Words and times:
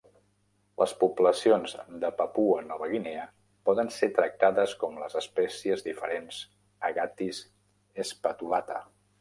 Les 0.81 0.93
poblacions 1.01 1.75
de 2.03 2.09
Papua 2.21 2.63
Nova 2.69 2.89
Guinea 2.95 3.27
poden 3.71 3.93
ser 3.97 4.09
tractades 4.17 4.75
com 4.85 4.97
les 5.03 5.19
espècies 5.23 5.87
diferents 5.91 6.43
Agathis 6.91 7.45
spathulata. 8.15 8.85